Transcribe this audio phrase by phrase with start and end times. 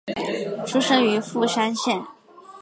[0.65, 2.03] 出身于富山县。